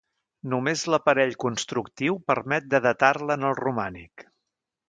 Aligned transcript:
Només 0.53 0.85
l'aparell 0.93 1.35
constructiu 1.43 2.19
permet 2.31 2.67
de 2.73 2.83
datar-la 2.89 3.39
en 3.41 3.49
el 3.51 3.57
romànic. 3.63 4.27